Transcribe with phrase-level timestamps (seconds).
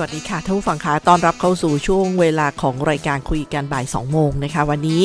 [0.00, 5.02] วัสดีค่ะท่านผู้ฟังคะต้อนรับเข้าสู่ช่วงเวลาของรายการคุยกันบ่าย 2 โมงนะคะ วันนี้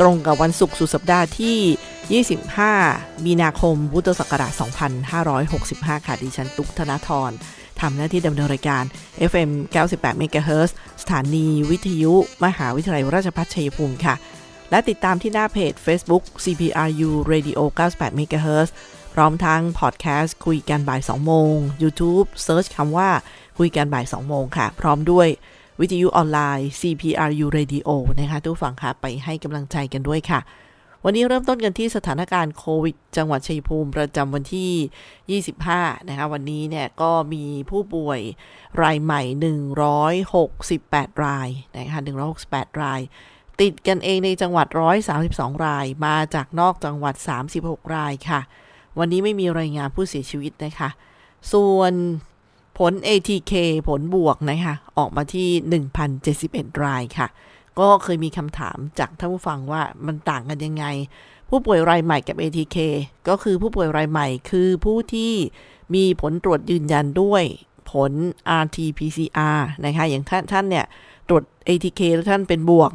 [0.00, 2.22] ตรงกับวันศุกร์สุดสัปดาห์ที่
[2.82, 4.52] 25 มีนาคมพุทธศักราช
[5.30, 7.30] 2565 ค่ะ ดิฉันตุ๊กธนาธร
[7.80, 8.84] ทำหน้าที่ดำเนินรายการ
[9.30, 9.50] FM
[9.84, 10.70] 98 MHz
[11.02, 14.14] สถานีวิทยุ มหาวิทยาลัยราชภัฏชัยภูมิค่ะ
[14.70, 18.70] และติดตามที่หน้าเพจ Facebook CPRU Radio 98 MHz
[19.14, 23.10] พร้อมทั้งพอดแคสต์คุยกันบ่าย 2 โมง YouTube เซิร์ชคำว่า
[23.58, 25.28] คุยกันบ่าย 2 โมงค่ะ พร้อมด้วย
[25.80, 27.88] วิทยุออนไลน์ CPRU Radio
[28.20, 30.40] นะคะทุกฝั่งค่ะ ไปให้กำลังใจกันด้วยค่ะ
[31.04, 38.20] วันนี้เริ่มต้นกันที่สถานการณ์โควิด จังหวัดชัยภูมิประจำวันที่ 25 นะคะ วันนี้เนี่ยก็มีผู้ป่วย
[38.82, 39.22] รายใหม่
[40.42, 42.00] 168 รายนะคะ
[42.40, 43.00] 168 ราย
[43.60, 44.66] ติดกันเองในจังหวัด
[45.16, 47.14] 132 ราย มาจากนอกจังหวัด
[47.54, 48.40] 36 รายค่ะ
[48.98, 50.88] วันนี้ไม่มีรายงานผู้เสียชีวิตนะคะ
[51.52, 51.92] ส่วน
[52.78, 53.52] ผล ATK
[53.88, 55.48] ผลบวกนะคะออกมาที่
[56.16, 57.28] 1,071 รายค่ะ
[57.78, 60.84] ก็เคยมีคำถามจากท่านผู้ฟังว่ามันต่างกันยังไง
[61.48, 62.76] ผู้ป่วยรายใหม่กับ ATK
[63.28, 65.32] ก็คือผู้ป่วยรายใหม่คือผู้ที่
[65.94, 67.42] มีผลตรวจยืนยันด้วย
[67.90, 68.12] ผล
[68.62, 70.86] RT-PCR นะคะ อย่างท่านท่านเนี่ย
[71.28, 72.90] ตรวจ ATK แล้วท่านเป็นบวก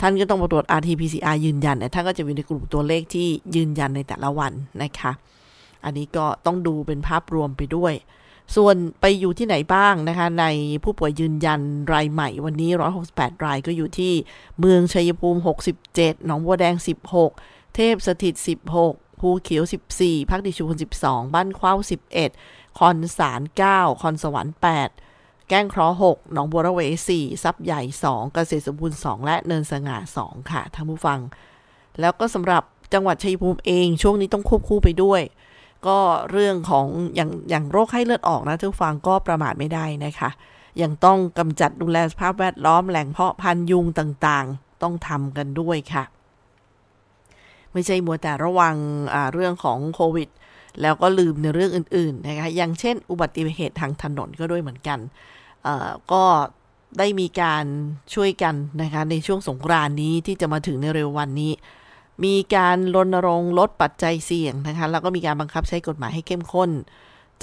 [0.00, 4.52] ท่านก็ต้องมาตรวจ RT-PCR ยืนยันท่านก็จะอยู่ในกลุ่มตัวเลขที่ยืนยันในแต่ละวัน
[4.82, 5.12] นะคะ
[5.84, 7.94] อันนี้ก็ต้องดูเป็นภาพรวมไปด้วย
[8.56, 10.46] ส่วนไปอยู่ที่ไหนบ้างนะคะ ใน
[10.84, 11.60] ผู้ป่วยยืนยัน
[11.92, 12.70] รายใหม่วันนี้
[13.08, 14.12] 168 รายก็อยู่ที่
[14.60, 15.40] เมืองชัยภูมิ
[15.82, 16.74] 67 หนองบัวแดง
[17.26, 18.34] 16 เทพสถิต
[18.78, 19.64] 16 ภูเขียว
[19.96, 21.74] 14 พักดิชุพล12 บ้านเข้า
[22.26, 23.40] 11 คอนสาร
[23.72, 24.56] 9 คอนสวรรค์
[25.00, 26.80] 8 แก้งคราะห์6หนองบัวระเว
[27.14, 31.20] 4 ซับใหญ่ 2 เกษตรสมบูรณ์ 2 และเนินสง่า 2 ค่ะท่านผู้ฟัง
[32.00, 32.62] แล้วก็สำหรับ
[32.92, 35.20] จังหวัดชัยภูมิเองช่วงนี้ต้องควบคู่ไปด้วย
[35.88, 35.98] ก็
[36.30, 40.30] เรื่องของอย่างอย่างโรคไข้เลือดออกนะทุกฟังก็ประมาทไม่ได้นะคะ
[40.82, 46.04] ยังต้องกำจัดดูแลสภาพแวดล้อมแหล่งเพาะพันธุ์ยุงต่างๆ ต้องทำกันด้วยค่ะ
[47.72, 48.76] ไม่ใช่มัวแต่ระวัง
[49.32, 50.28] เรื่องของโควิด
[50.82, 54.98] แล้วก็ลืมในเรื่องอื่นๆนะคะ อย่างเช่น อุบัติเหตุทางถนนก็ด้วยเหมือนกัน
[56.12, 56.24] ก็
[56.98, 57.64] ได้มีการ
[58.14, 61.52] ช่วยกันนะคะในช่วงสงกรานนี้ที่จะมาถึงในเร็ววันนี้
[62.24, 66.70] มีการรณรงค์ลดปัจจัยเสี่ยงนะคะแล้วก็มีการบังคับใช้กฎหมายให้เข้มข้น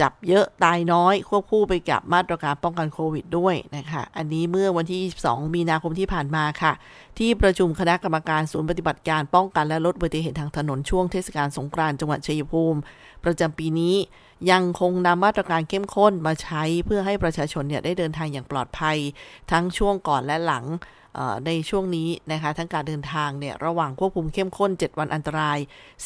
[0.02, 6.74] จับเยอะตายน้อยควบคู่ไปกับมาตรการป้องกันโควิดด้วยนะคะอันนี้เมื่อวันที่ 22 มีนาคมที่ผ่านมาค่ะ
[7.18, 12.80] ที่ประชุมคณะกรรมการศูนย์ปฏิบัติการป้องกันและลดอุบัติเหตุทางถนนช่วงเทศกาลสงกรานต์จังหวัดชัยภูมิ
[13.24, 13.96] ประจำปีนี้
[14.52, 18.98] ยังคงนำมาตรการเข้มข้นมาใช้เพื่อให้ประชาชนเนี่ยได้เดินทางอย่างปลอดภัย
[19.52, 20.66] ทั้งช่วงก่อนและหลัง
[21.46, 25.60] ในช่วงนี้นะคะทั้งการเดินทางเนี่ยระหว่างควบคุมเข้มข้น 7 วันอันตราย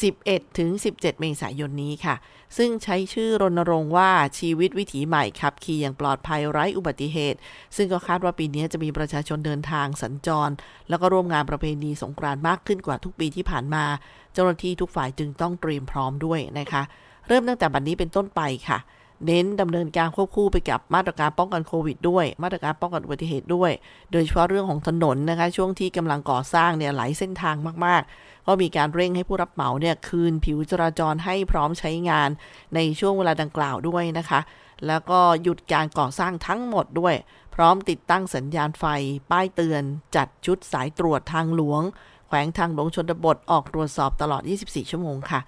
[0.04, 2.14] 11 ถึง 17 เมษายนนี้ค่ะ
[2.56, 7.38] ซึ่งใช้ชื่อรณรงค์ว่าชีวิตวิถีใหม่ขับขี่อย่างปลอดภัยไร้อุบัติเหตุ
[7.76, 10.52] ซึ่งก็คาดว่าปีนี้จะมีประชาชนเดินทางสัญจร
[10.88, 13.84] แล้วก็ร่วมงานประเพณีสงกรานต์มากขึ้นกว่าทุกปีที่ผ่านมา
[14.32, 16.82] เจ้าหน้าที่ทุกฝ่ายจึงต้องเตรียมพร้อมด้วยนะคะ
[17.28, 18.78] เริ่มตั้งแต่บัดนนี้เป็นต้นไปค่ะ
[19.26, 23.70] เน้นดำเนินการควบคู่ไปกับมาตรการป้องกันโควิดด้วย มาตรการป้องกันอุบัติเหตุด้วย
[24.12, 32.30] โดยเฉพาะเรื่องของถนนนะคะ ช่วงที่กำลังก่อสร้างเนี่ยหลายเส้นทางมาก ๆ ก็มีการเร่งให้ผู้รับเหมาเนี่ยคืนผิวจราจรให้พร้อมใช้งาน
[32.74, 34.40] ในช่วงเวลาดังกล่าวด้วยนะคะ
[34.86, 37.14] แล้วก็หยุดการก่อสร้างทั้งหมดด้วย
[37.54, 38.84] พร้อมติดตั้งสัญญาณไฟ
[39.30, 39.82] ป้ายเตือน
[40.16, 41.82] จัดชุดสายตรวจทางหลวง
[42.28, 45.40] แขวงทางหลวงชนบทออกตรวจสอบตลอด 24 ชั่วโมงค่ะ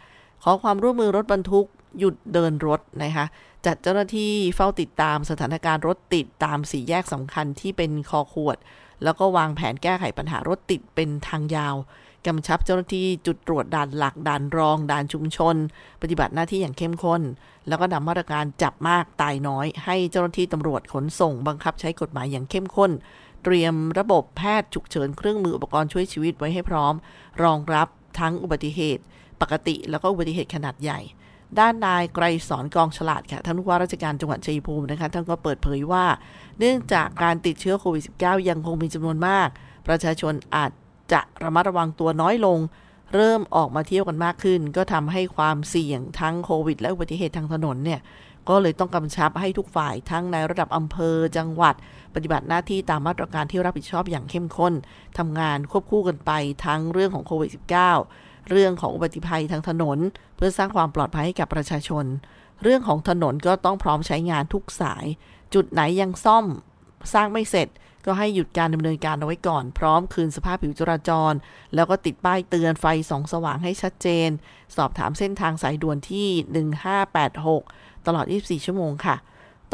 [0.42, 1.66] ขอความร่วมมือรถบรรทุก
[1.98, 3.26] หยุดเดินรถนะคะ
[3.66, 8.56] จัดเจ้าหน้าที่เฝ้าติดตามสถานการณ์รถติดตามสี่แยกสำคัญที่เป็นคอขวด
[9.04, 11.76] แล้วก็วางแผนแก้ไขปัญหารถติดเป็นทางยาว
[12.26, 15.56] กำชับเจ้าหน้าที่จุดตรวจด่านหลักด่านรองด่านชุมชน
[16.02, 17.22] ปฏิบัติหน้าที่อย่างเข้มข้น
[17.68, 22.90] แล้วก็นำมาตรการจับมากตายน้อย ให้เจ้าหน้าที่ตำรวจขนส่ง บังคับใช้กฎหมายอย่างเข้มข้น
[23.44, 26.94] เตรียมระบบแพทย์ฉุกเฉินเครื่องมืออุปกรณ์ช่วยชีวิตไว้ให้พร้อม
[27.42, 27.88] รองรับ
[28.20, 29.02] ทั้งอุบัติเหตุ
[29.40, 31.00] ปกติแล้วก็อุบัติเหตุขนาดใหญ่
[31.58, 36.04] ด้านนายไกรสอนกองฉลาดค่ะท่านผู้ว่าราชการจังหวัดชัยภูมินะคะท่านก็เปิดเผยว่า
[36.58, 39.48] เนื่องจากการติดเชื้อโควิด -19 ยังคงมีจำนวนมาก
[39.88, 40.70] ประชาชนอาจ
[41.12, 42.58] จะระมัดระวังตัวน้อยลง
[43.14, 48.00] เริ่มออกมาเที่ยวกันมากขึ้น ก็ทำให้ความเสี่ยงทั้งโควิด และอุบัติเหตุทางถนนเนี่ย
[48.48, 51.74] ก็เลยต้องกำชับให้ทุกฝ่ายทั้งในระดับอำเภอจังหวัด
[52.14, 54.74] ปฏิบัติหน้าที่ตามมาตรการที่รับผิดชอบอย่างเข้มข้น
[55.18, 56.30] ทำงานควบคู่กันไป
[56.64, 59.98] ทั้งเรื่องของโควิด -19 เรื่องของอุบัติภัยทางถนน
[60.36, 62.04] เพื่อสร้างความปลอดภัยให้กับประชาชน
[62.62, 65.06] เรื่องของถนนก็ต้องพร้อมใช้งานทุกสาย
[65.54, 66.44] จุดไหนยังซ่อม
[67.14, 67.68] สร้างไม่เสร็จ
[68.06, 71.32] ก็ให้หยุดการดำเนินการเอาไว้ก่อน พร้อมคืนสภาพผิวจราจร
[71.74, 74.28] แล้วก็ติดป้ายเตือนไฟสองสว่างให้ชัดเจน
[74.76, 76.28] สอบถามเส้นทางสายด่วนที่
[77.36, 79.16] 1586 ตลอด 24 ชั่วโมงค่ะ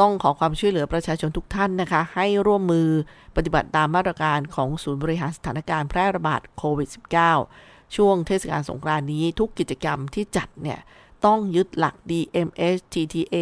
[0.00, 2.88] ต้องขอความช่วยเหลือประชาชนทุกท่านนะคะ ให้ร่วมมือ
[3.36, 10.80] ปฏิบัติตามมาตรการของศูนย์บริหารสถานการณ์แพร่ระบาดโควิด -19 ช่วงเทศกาลสงกรานนี้ทุกกิจกรรมที่จัดเนี่ย
[11.24, 13.36] ต้องยึดหลัก DMS TTA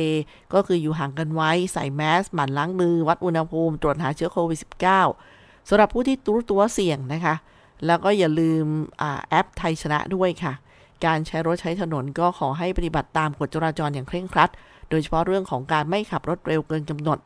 [0.55, 4.59] ก็คืออยู่ห่างกันไว้ใส่แมส หมั่นล้างมือ วัดอุณหภูมิ ตรวจหาเชื้อโควิด
[5.13, 7.35] -19 สำหรับผู้ที่รู้ตัวเสี่ยงนะคะ
[7.87, 8.65] แล้วก็อย่าลืม
[9.29, 10.53] แอปไทยชนะด้วยค่ะ
[11.05, 14.51] การใช้รถใช้ถนนก็ขอให้ปฏิบัติตามกฎจราจรอย่างเคร่งครัด
[14.91, 17.19] โดยเฉพาะเรื่องของการไม่ขับรถเร็วเกินกำหนด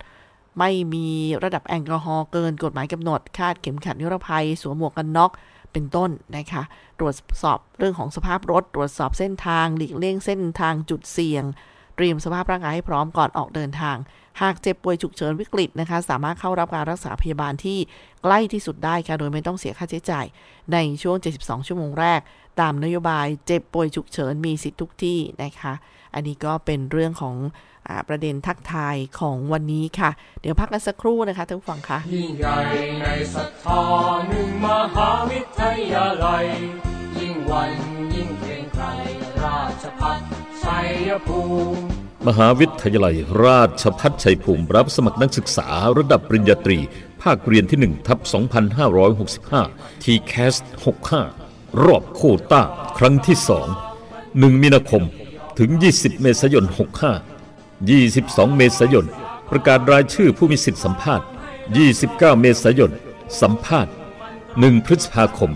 [0.58, 1.08] ไม่มี
[1.44, 5.30] ระดับแอลกอฮอล์เกินกฎหมายกำหนด คาดเข็มขัดนิรภัย สวมหมวกกันน็อก
[5.76, 6.62] เป็นต้นนะคะ
[7.00, 11.44] ตรวจสอบเรื่องของสภาพรถ ตรวจสอบเส้นทางหลีกเลี่ยงเส้นทางจุดเสี่ยง
[11.96, 13.96] เตรียมสภาพร่างกายให้พร้อมก่อนออกเดินทาง
[14.40, 17.78] หากเจ็บป่วยฉุกเฉินวิกฤตนะคะ สามารถเข้ารับการรักษาพยาบาลที่
[18.22, 20.26] ใกล้ที่สุดได้ค่ะ โดยไม่ต้องเสียค่าใช้จ่าย
[20.72, 22.20] ในช่วง 72 ชั่วโมงแรก
[22.60, 25.72] ตามนโยบายเจ็บป่วยฉุกเฉินมีสิทธิ์ทุกที่นะคะ
[26.14, 27.36] อันนี้ก็เป็นเรื่องของ
[27.88, 30.10] อประเด็นทักทายของวันนี้ค่ะ
[30.40, 32.58] เดี๋ยวพักกันสักครู่นะคะท่านผู้ฟังคะยิ่งใหญ่
[33.00, 33.82] ในศรัทธา
[34.28, 35.62] หนึ่งมหาวิท
[35.92, 36.46] ยาลัย
[37.18, 37.70] ยิ่งวัน
[38.14, 38.84] ยิ่งเกรงไกร
[39.44, 40.18] ราชพัฒ
[40.64, 41.40] ชัยภู
[41.74, 41.82] มิ
[42.26, 45.68] มหาวิทยาลัยราชพัฒชัยภูมิรับสมัครนักศึกษา
[45.98, 46.78] ระดับปริญญาตรี
[47.22, 48.18] ภาคเรียนที่1ทับ
[49.10, 50.54] 2565 ทีแคส
[51.20, 52.62] 65 รอบโควต้า
[52.98, 53.36] ครั้งที่
[53.94, 55.02] 2 1 มีนาคม
[55.58, 56.64] ถึง 20 เมษายน
[57.44, 59.06] 65 22 เมษายน
[59.50, 61.26] ประกาศรายชื่อผู้มีสิทธิสัมภาษณ์
[61.82, 62.92] 29 เมษายน
[63.40, 63.92] สัมภาษณ์
[64.38, 65.52] 1 พฤษภาคม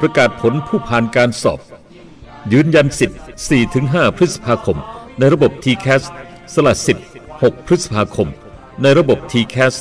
[0.00, 1.60] ประกาศผลผู้ผ่านการสอบ
[2.52, 3.18] ยืนยันสิทธิ์
[3.68, 4.78] 4-5 พฤษภาคม
[5.18, 6.02] ในระบบ TCAS
[6.54, 7.06] สละสิทธิ์
[7.36, 8.28] 6 พฤษภาคม
[8.82, 9.74] ในระบบ TCAS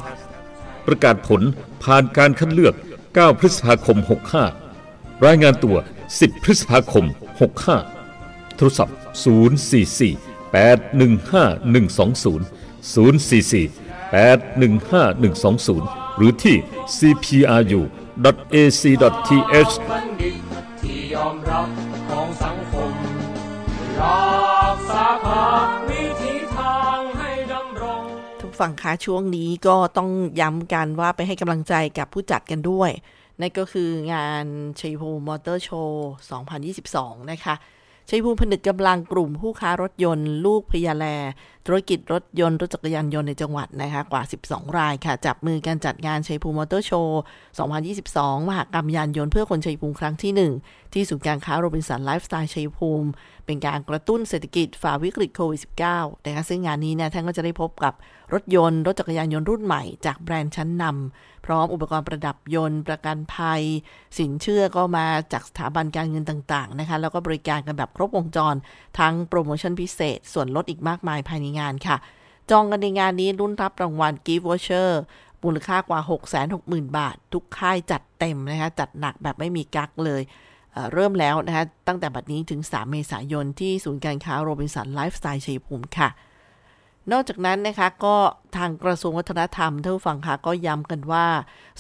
[0.85, 1.41] ประกาศผล
[1.83, 2.75] ผ่านการคัดเลือก
[3.07, 3.97] 9 พฤษภาคม
[4.61, 5.77] 65 รายงานตัว
[6.09, 7.94] 10 พฤษภาคม 65
[8.57, 12.40] โทรศัพท์ 044 815 120
[12.94, 13.69] 044
[14.13, 16.57] 815 120 หรือที่
[16.98, 17.84] cpru.ac.th
[18.24, 21.68] บัณฑิตที่ยอมรับ
[22.10, 22.94] ของสังคม
[24.02, 25.46] รักษาภา
[25.90, 28.04] วิธีทางให้ดำรง
[28.42, 30.10] ทุกฝั่งคะช่วงนี้ก็ต้อง
[30.42, 32.92] ย้ำกันว่าไปให้กำลังใจกับผู้จัดกันด้วย
[33.42, 34.46] นั่นก็คืองาน
[34.80, 36.12] ชัยภูมิมอเตอร์โชว์
[36.66, 37.56] 2022 นะคะ
[38.09, 41.06] ชัยภูมิผนึกกำลังกลุ่มผู้ค้ารถยนต์ ลูกพยาแล
[41.68, 47.22] ธุรกิจรถยนต์รถจักรยานยนต์ในจังหวัดนะคะกว่า 12 รายค่ะ จับมือกันจัดงานชัยภูมิมอเตอร์โชว์
[47.84, 53.10] 2022 มหกรรมยานยนต์เพื่อคนชัยภูมิครั้งที่ 1 ที่ศูนย์การค้าโรบินสันไลฟ์สไตล์ชัยภูมิ
[53.45, 57.94] เป็นการกระตุ้นเศรษฐกิจฝ่าวิกฤตโควิด -19 นะคะซึ่งงานนี้เนี่ยท่านก็จะได้พบกับ
[58.34, 63.62] รถยนต์ รถจักรยานยนต์รุ่นใหม่จากแบรนด์ชั้นนำพร้อมอุปกรณ์ประดับยนต์ ประกันภัย
[64.18, 68.56] สินเชื่อก็มาจากสถาบันการเงินต่างๆนะคะแล้วก็บริการกันแบบครบวงจร
[69.00, 71.97] ทั้งโปรโมชั่นพิเศษ ส่วนลดอีกมากมายภายในงานค่ะ
[72.52, 74.90] จองกันในงานนี้รุ่นรับรางวัล Gift Voucher
[75.44, 76.00] มูลค่ากว่า
[76.47, 80.21] 660,000 บาท ทุกค่ายจัดเต็มนะคะ จัดหนักแบบไม่มีกักเลย
[80.74, 86.09] เเริ่มแล้วนะคะ ตั้งแต่บัดนี้ถึง 3 เมษายนที่ศูนย์การค้าโรบินสันไลฟ์สไตล์ชัยภูมิค่ะ
[87.12, 88.16] นอกจากนั้นนะคะ ก็
[88.57, 91.26] ทางกระทรวงวัฒนธรรมท่านฟังค่ะก็ย้ำกันว่า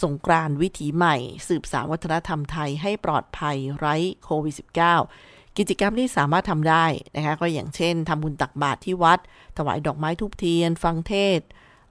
[0.03, 1.15] สงกรานต์วิถีใหม่
[1.47, 6.85] สืบสานวัฒนธรรมไทยให้ปลอดภัยไร้โควิด -19 กิจกรรมที่สามารถทำได้
[7.15, 9.19] นะคะก็อย่างเช่นทำบุญตักบาตรที่วัด
[9.57, 11.39] ถวายดอกไม้ทุบเทียน ฟังเทศ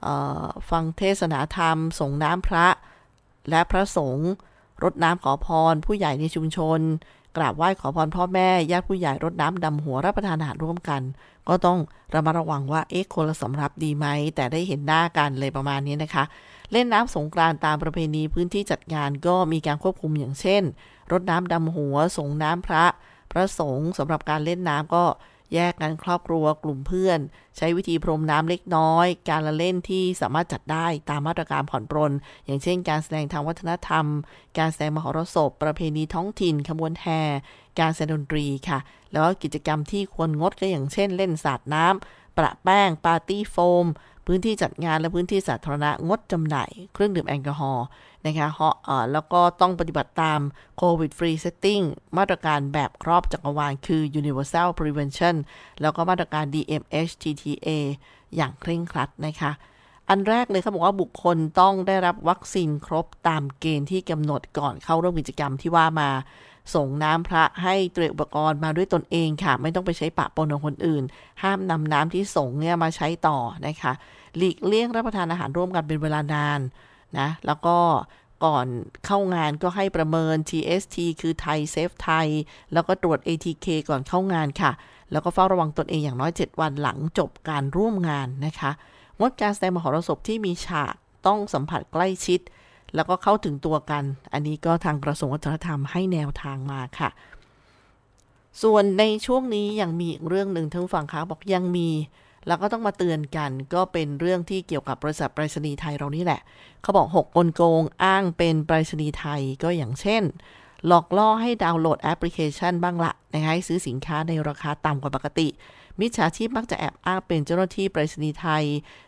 [0.02, 2.66] เฟังเทศนาธรรม ส่งน้ำพระ
[3.50, 4.30] และพระสงฆ์
[4.83, 6.80] รดน้ำขอพร ผู้ใหญ่ในชุมชน
[7.37, 11.02] กราบไหว้ขอพรพ่อแม่ญาติผู้ใหญ่รดน้ำดำหัวรับประทานอาหารร่วมกัน
[11.49, 11.78] ก็ต้อง
[12.14, 14.06] ระมัดระวังว่าเอ๊ะคนละสำรับดีไหม
[14.37, 16.25] แต่ได้เห็นหน้ากันเลยประมาณนี้นะคะ
[16.73, 20.62] เล่นน้ำสงกรานต์ตามประเพณีพื้นที่จัดงานก็มีการควบคุมอย่างเช่น
[21.12, 22.85] รดน้ำดำหัวส่งน้ำพระ
[23.35, 25.05] พระสงฆ์สำหรับการเล่นน้ำก็
[25.55, 27.19] แยกกันครอบครัวกลุ่มเพื่อน
[27.57, 32.12] ใช้วิธีพรมน้ำเล็กน้อย การละเล่นที่สามารถจัดได้ตามมาตรการผ่อนปรน
[32.45, 34.07] อย่างเช่น การแสดงทางวัฒนธรรม
[34.59, 37.23] การแสดงมหรสพ ประเพณีท้องถิ่นขบวนแห่
[37.81, 38.79] การแสดงดนตรีค่ะ
[39.12, 43.87] แล้วก็กิจกรรมที่ควรงดก็อย่างเช่น เล่นสาดน้ำประแป้งปาร์ตี้โฟม
[44.26, 47.87] พื้นที่จัดงานและพื้นที่สาธารณะงดจำหน่าย เครื่องดื่มแอลกอฮอล์
[48.26, 48.49] นะคะ
[48.85, 50.40] เอ่อแล้วก็ต้องปฏิบัติตาม
[50.81, 51.85] COVID Free Setting
[52.19, 55.37] มาตรการแบบครอบจักรวาลคือ Universal Prevention
[55.81, 57.69] แล้วก็มาตรการ DMHTTA
[58.37, 59.52] อย่างเคร่งครัดนะคะ
[60.09, 66.11] อันแรกเลยเขาบอกว่าบุคคลต้องได้รับวัคซีนครบตามเกณฑ์ที่กำหนดก่อนเข้าร่วมกิจกรรมที่ว่ามา
[66.75, 71.04] ส่งน้ำพระให้เตรียมอุปกรณ์มาด้วยตนเองค่ะ ไม่ต้องไปใช้ปะปนของคนอื่น
[71.42, 73.92] ห้ามนำน้ำที่ส่งเนี่ยมาใช้ต่อนะคะ
[74.37, 76.61] หลีกเลี่ยงรับประทานอาหารร่วมกันเป็นเวลานาน
[77.18, 77.78] นะแล้วก็
[78.44, 78.66] ก่อน
[79.06, 82.28] เข้างานก็ให้ประเมิน TST คือไทยเซฟไทย
[82.73, 84.73] แล้วก็ตรวจ ATK ก่อนเข้างานค่ะ
[85.12, 88.71] แล้วก็เฝ้าระวังตนเองอย่างน้อย 7 วันหลังจบการร่วมงานนะคะ
[89.21, 90.94] งดการแสดงมหรสพที่มีฉาก
[91.26, 92.40] ต้องสัมผัสใกล้ชิด
[92.95, 97.11] แล้วก็เข้าถึงตัวกัน อันนี้ก็ทางกระทรวงวัฒนธรรมให้แนวทางมาค่ะ
[98.63, 101.91] ส่วนในช่วงนี้ยังมีอีกเรื่องหนึ่งทั้งฝั่งค้าบอกยังมี
[102.47, 106.41] แล้วก็ต้องมาเตือนกัน ก็เป็นเรื่องที่เกี่ยวกับบริษัทไปรษณีย์ไทยเรานี่แหละ
[106.83, 110.23] เขาบอก6กลโกงอ้างเป็นไปรษณีย์ไทยก็อย่างเช่น
[110.87, 115.49] หลอกล่อให้ดาวน์โหลดแอปพลิเคชันบ้างละนะคะซื้อสินค้าในราคาต่ำกว่าปกติ
[116.01, 118.65] มิจฉาชีพมักจะแอบอ้างเป็นเจ้าหน้าที่ไปรษณีย์ไทย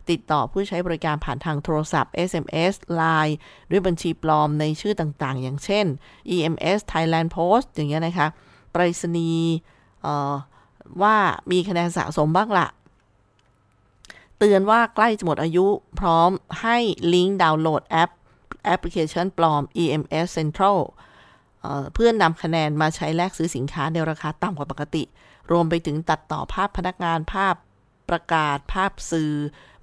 [0.09, 3.33] ติดต่อผู้ใช้บริการผ่านทางโทรศัพท์ SMS Line
[3.71, 5.85] ด้วยบัญชีปลอมในชื่อต่างๆ อย่างเช่น
[6.35, 8.27] EMS Thailand Post อย่างเงี้ยนะคะ
[8.71, 9.53] ไปรษณีย์
[11.01, 11.15] ว่า
[11.51, 12.67] มีคะแนนสะสมบ้างละ
[14.37, 15.65] เตือนว่าใกล้จะหมดอายุ
[15.99, 16.77] พร้อมให้
[17.13, 18.09] ลิงก์ดาวน์โหลดแอป
[18.65, 20.77] แอปพลิเคชันปลอม EMS Central
[21.93, 25.03] เพื่อนนำคะแนนมาใช้แลกซื้อสินค้าในราคาต่ำกว่าปกติ
[25.51, 27.55] รวมไปถึงตัดต่อภาพพนักงานภาพ
[28.09, 29.33] ประกาศภาพสื่อ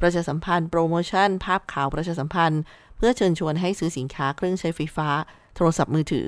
[0.00, 2.62] ประชาสัมพันธ์โปรโมชั่น ภาพข่าวประชาสัมพันธ์
[2.96, 5.08] เพื่อเชิญชวนให้ซื้อสินค้าเครื่องใช้ไฟฟ้า
[5.56, 6.26] โทรศัพท์มือถือ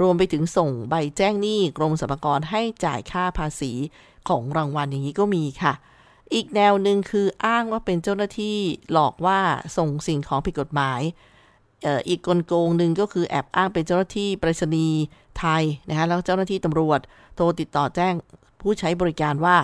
[0.00, 3.72] รวมไปถึงส่งใบแจ้งหนี้กรมสรรพากรให้จ่ายค่าภาษี
[4.28, 5.74] ของรางวัลอย่างนี้ก็มีค่ะ
[6.34, 8.58] อีกแนวหนึ่งคืออ้างว่าเป็นเจ้าหน้าที่
[8.92, 9.40] หลอกว่า
[9.76, 11.00] ส่งสิ่งของผิดกฎหมาย
[12.08, 15.02] อีกกลโกงหนึ่งก็คือแอบอ้างเป็นเจ้าหน้าที่ไปรษณีย์
[15.38, 17.00] ไทยนะคะแล้วเจ้าหน้าที่ตำรวจ
[17.36, 18.14] โทรติดต่อแจ้ง
[18.66, 19.56] ผู้ใช้บริการว่า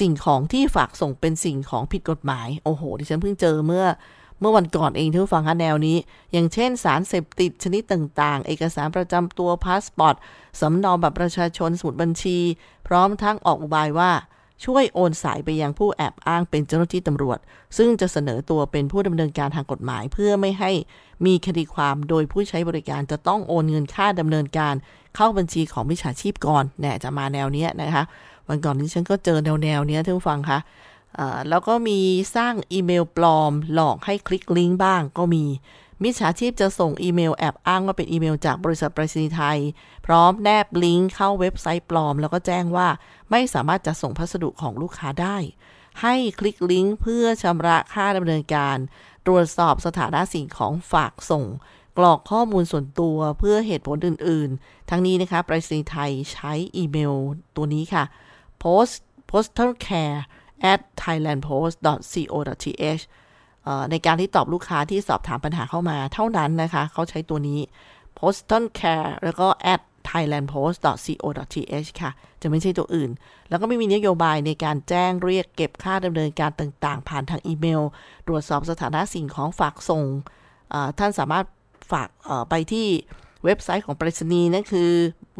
[0.00, 3.86] สิ่งของที่ฝากส่งเป็นสิ่งของผิดกฎหมาย โอ้โห ดิฉันเพิ่งเจอเมื่อ
[4.40, 5.96] เมื่อวันก่อนเองท่านฟังคะแนวนี้
[6.32, 10.16] อย่างเช่นสารเสพติดชนิดต่างๆ เอกสารประจำตัวพาสปอร์ต
[10.60, 12.38] สำเนาบัตรประชาชนสมุดบัญชี
[12.86, 14.10] พร้อมทั้งออกอุบายว่า
[14.64, 17.38] ช่วยโอนสายไปยังผู้แอบอ้างเป็นเจ้าหน้าที่ตำรวจ
[17.76, 20.70] ซึ่งจะเสนอตัวเป็นผู้ดำเนินการทางกฎหมาย เพื่อไม่ให้
[21.26, 24.74] มีคดีความโดยผู้ใช้บริการจะต้องโอนเงินค่าดำเนินการ
[25.16, 28.04] เข้าบัญชีของมิจฉาชีพก่อนเนี่ยจะมาแนวเนี้ยนะคะ
[28.48, 30.58] วันก่อนนี้ฉันก็เจอแนวแนวเนี้ยท่านฟังคะ
[31.48, 31.98] แล้วก็มี
[32.36, 35.44] สร้างอีเมลปลอมหลอกให้คลิกลิงก์บ้างก็มี
[36.02, 39.58] มิจฉาชีพจะส่งอีเมลแอบอ้างว่าเป็นอีเมลจากบริษัทไปรษณีย์ไทย
[40.06, 42.88] พร้อมแนบลิงก์เข้าเว็บไซต์ปลอม แล้วก็แจ้งว่า
[43.30, 45.36] ไม่สามารถจะส่งพัสดุของลูกค้าได้
[46.02, 48.76] ให้คลิกลิงก์เพื่อชำระค่าดำเนินการ
[49.26, 51.44] ตรวจสอบสถานะสิ่งของฝากส่ง
[51.98, 57.14] กรอกข้อมูลส่วนตัวเพื่อเหตุผลอื่น ๆ ทั้งนี้นะคะไปรษณีย์ไทยใช้อีเมล
[57.56, 58.04] ตัวนี้ค่ะ
[58.62, 58.96] post
[59.30, 60.20] postal care
[60.72, 63.02] at thailandpost.co.th
[63.90, 67.58] ในการที่ตอบลูกค้าที่สอบถามปัญหาเข้ามาเท่านั้นนะคะ เขาใช้ตัวนี้
[68.18, 72.10] postal care แล้วก็ at thailandpost.co.th ค่ะ
[72.42, 73.10] จะไม่ใช่ตัวอื่น
[73.48, 77.82] แล้วก็ไม่มีนโยบายในการแจ้งเรียกเก็บค่าดำเนินการต่างๆ ผ่านทางอีเมล
[78.26, 80.04] ตรวจสอบสถานะสิ่งของฝากส่ง
[80.98, 81.46] ท่านสามารถ
[81.92, 82.08] ฝาก
[82.50, 82.86] ไปที่
[83.44, 84.90] เว็บไซต์ของไปรษณีย์นั่นคือ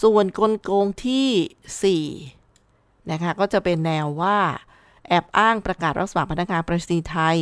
[0.00, 4.38] ส่วนกลโกงที่4นะคะก็จะเป็นแนวว่า
[5.08, 7.38] แอบอ้างประกาศรับสมัครพนักงานปรษณีย์ไทย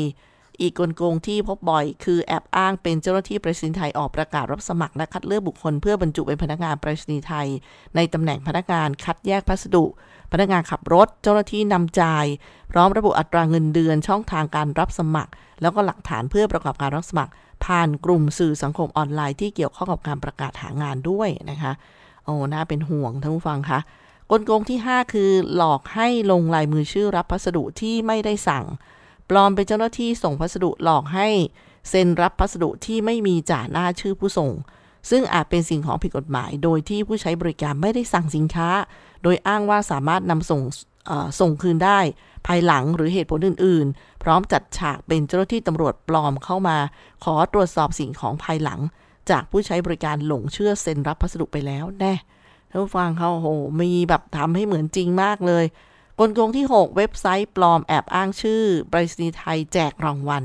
[0.61, 7.47] อีกกลโกงที่พบบ่อย คือแอบอ้างเป็นเจ้าหน้าที่ปรษณีย์ไทยออกประกาศรับสมัครและคัดเลือกบุคคล เพื่อบรรจุเป็นพนักงานปรษณีย์ไทย
[7.97, 9.85] ในตำแหน่งพนักงานคัดแยกพัสดุ
[10.33, 12.27] พนักงานขับรถ เจ้าหน้าที่นำจ่าย
[12.71, 17.33] พร้อมระบุอัตราเงินเดือนช่องทางการรับสมัคร แล้วก็หลักฐานเพื่อประกอบการรับสมัคร
[17.65, 21.73] ผ่านกลุ่มสื่อสังคมออนไลน์ที่เกี่ยวข้องกับการประกาศหางานด้วยนะคะ
[22.31, 23.81] อ้น่าเป็นห่วงท่านผู้ฟังคะ
[24.31, 28.65] กลโกงที่ 5 คือหลอกให้ลงลายมือชื่อรับพัสดุที่ไม่ได้สั่ง
[29.31, 31.29] ปลอมเป็นเจ้าหน้าที่ส่งพัสดุหลอกให้
[31.89, 34.53] เซ็นรับพัสดุที่ไม่มีจ่าหน้าชื่อผู้ส่ง
[35.11, 38.69] ซึ่งอาจเป็นสิ่งของผิดกฎหมาย โดยที่ผู้ใช้บริการไม่ได้สั่งสินค้า
[39.23, 40.63] โดยอ้างว่าสามารถนำส่ง
[41.41, 41.99] ส่งคืนได้
[42.47, 46.79] ภายหลังหรือเหตุผลอื่น ๆ พร้อมจัดฉากเป็นเจ้าหน้าที่ตำรวจปลอมเข้ามา
[47.25, 48.81] ขอตรวจสอบสิ่งของภายหลัง
[49.31, 52.15] จากผู้ใช้บริการหลงเชื่อเซ็นรับพัสดุไปแล้วแน่
[52.71, 53.49] ท่านฟังเขาโห
[53.81, 55.65] มีแบบทำให้เหมือนจริงมากเลย
[56.19, 60.45] กลโกงที่ 6 เว็บไซต์ปลอมแอบอ้างชื่อปรษณีไทยแจกรางวัล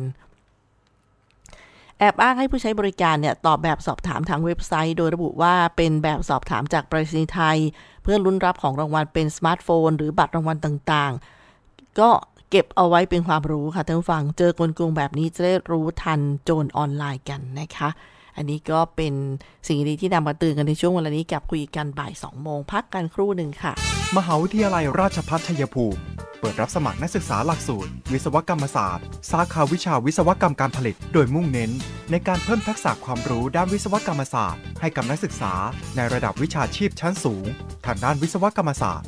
[2.00, 7.58] แอบอ้างให้ผู้ใช้บริการเนี่ยตอบแบบสอบถามทางเว็บไซต์ โดยระบุว่าเป็นแบบสอบถามจากปรษณีย์ไทย
[8.04, 12.10] เพื่อลุ้นรับของรางวัลเป็นสมาร์ทโฟน หรือบัตรรางวัลต่างๆ ก็
[12.50, 17.90] เก็บเอาไว้เป็นความรู้ค่ะท่านผู้ฟัง เจอกลโกงแบบนี้จะได้รู้ทันโจรออนไลน์กันนะคะ
[18.38, 19.14] อันนี้ก็เป็น
[19.68, 23.74] สิ่งดีที่นำมาเตือนกันในช่วงเวลานี้กับคุยกันบ่าย2โมงพักกันครู่หนึ่งค่ะ
[24.18, 26.02] มหาวิทยาลัยราชภัฏชัยภูมิ
[26.40, 31.72] เปิดรับสมัครนักศึกษาหลักสูตร วิศวกรรมศาสตร์ สาขาวิชาวิศวกรรมการผลิต โดยมุ่งเน้น
[32.12, 35.54] ในการเพิ่มทักษะความรู้ด้านวิศวกรรมศาสตร์ ให้กับนักศึกษา
[35.96, 37.46] ในระดับวิชาชีพชั้นสูง
[37.86, 39.08] ทางด้านวิศวกรรมศาสตร์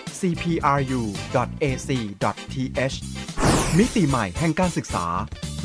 [0.21, 1.77] cpru.ac.th
[3.77, 5.05] มิติใหม่แห่งการศึกษา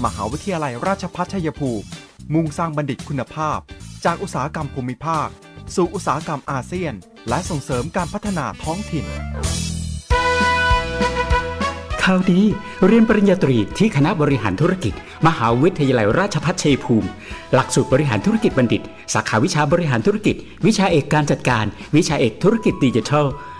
[0.05, 1.87] มหาวิทยาลัยราชภัฏชัยภูมิ
[2.35, 3.59] มุ่งสร้างบัณฑิตคุณภาพ
[4.05, 5.29] จากอุตสาหกรรมภูมิภาค
[5.75, 6.95] สู่อุตสาหกรรมอาเซียน
[7.29, 9.05] และส่งเสริมการพัฒนาท้องถิ่น
[12.05, 12.41] ข่าวดี
[12.87, 14.95] เรียนปริญญาตรีที่คณะบริหารธุรกิจ
[15.27, 17.09] มหาวิทยาลัยราชภัฏชัยภูมิ
[17.55, 18.83] หลักสูตรบริหารธุรกิจบัณฑิต
[19.15, 20.37] สาขาวิชาบริหารธุรกิจ
[20.67, 21.65] วิชาเอกการจัดการ
[21.97, 23.27] วิชาเอกธุรกิจดิจิทัล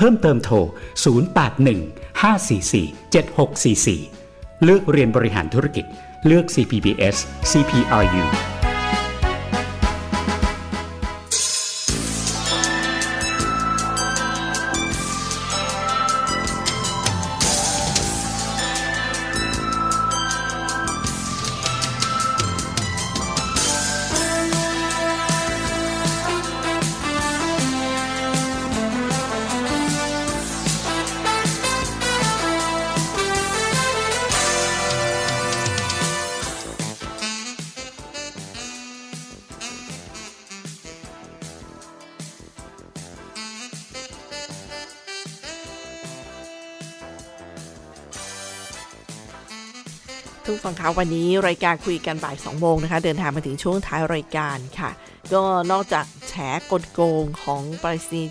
[0.00, 0.56] เพิ่มเติมโทร
[1.22, 5.84] 081 544 7644 เลือกเรียนบริหารธุรกิจ
[6.26, 7.16] เลือก CPBS
[7.50, 8.24] CPRU
[50.98, 54.90] วันนี้รายการคุยกันบ่าย2โมงนะคะ เดินทางมาถึงช่วงท้ายรายการค่ะ
[55.32, 56.34] ก็นอกจากแฉ
[56.70, 58.30] กลโกงของปรษณีย์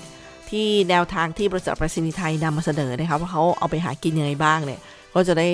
[0.49, 4.79] ที่แนวทางที่บริษัทปรษณีย์ไทยนำมาเสนอนะคะว่าเขาเอาไปหากินยังไงบ้างเนี่ย
[5.13, 5.49] ก็จะได้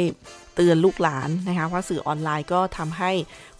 [0.55, 3.11] เตือนลูกหลานนะคะว่าสื่อออนไลน์ก็ทำให้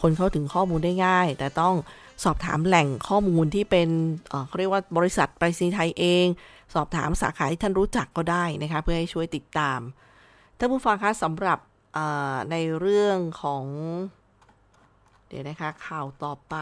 [0.02, 1.76] คนเข้าถึงข้อมูลได้ง่าย แต่ต้อง
[2.24, 3.90] สอบถามแหล่งข้อมูลที่เป็น
[4.48, 6.26] เขาเรียกว่าบริษัทไปรษณีย์ไทยเอง
[6.74, 9.80] สอบถามสาขาที่ท่านรู้จักก็ได้นะคะเพื่อให้ช่วยติดตาม
[10.58, 11.60] ท่านผู้ฟังคะสำหรับ
[12.52, 13.66] ในเรื่องของ
[15.28, 16.56] เดี๋ยวนะคะ ข่าวต่อไป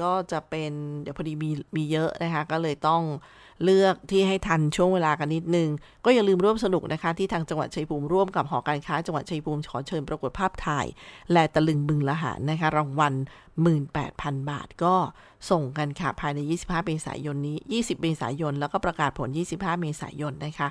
[0.00, 3.02] ก็จะเป็น เดี๋ยวพอดีมีมีเยอะนะคะ ก็เลยต้อง
[3.64, 5.68] เลือกที่ให้ทันช่วงเวลากันนิดนึง
[6.04, 10.86] ก็อย่าลืมร่วมสนุกนะคะ ที่ทางจังหวัดชัยภูมิร่วมกับหอการค้า จังหวัดชัยภูมิขอเชิญประกวดภาพถ่าย
[11.32, 13.14] และตะลึงบึงละหารนะคะ รางวัล
[13.82, 14.94] 18,000 บาทก็
[15.50, 20.68] ส่งกันค่ะ ภายใน 25 เมษายนนี้ 20 เมษายน แล้วก็ประกาศผล 25 เมษายนนะคะ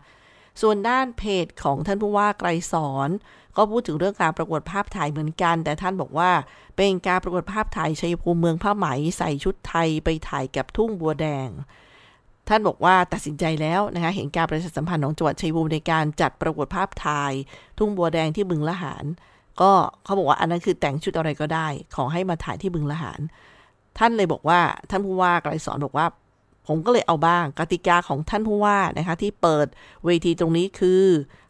[0.61, 3.09] ส่วนด้านเพจของท่านผู้ว่าไกรสอน
[3.57, 6.31] ก็พูดถึงเรื่องการประกวดภาพถ่ายเหมือนกัน แต่ท่านบอกว่า
[6.77, 8.87] เป็นการประกวดภาพถ่ายชัยภูมิเมืองผ้าไหม
[9.17, 11.49] ใส่ชุดไทยไปถ่ายกับทุ่งบัวแดง
[12.47, 17.33] ท่านบอกว่าตัดสินใจแล้วนะคะเห็นการประชาสัมพันธ์ของจังหวัดชัยภูมิในการจัดประกวดภาพถ่าย
[17.77, 19.03] ทุ่งบัวแดงที่บึงละหาร
[19.61, 19.71] ก็
[20.03, 23.19] เขาบอกว่าอันนั้นคือแต่งชุดอะไรก็ได้ ขอให้มาถ่ายที่บึงละหาร
[23.97, 24.59] ท่านเลยบอกว่า
[24.89, 26.05] ท่านผู้ว่าไกรสอนบอกว่า
[26.71, 29.67] ผมก็เลยเอาบ้างกติกาของท่านผู้ว่านะคะที่เปิด
[30.05, 31.03] เวทีตรงนี้คือ